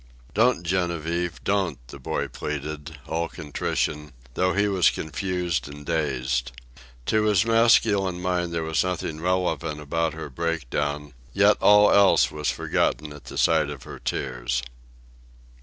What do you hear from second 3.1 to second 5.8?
contrition, though he was confused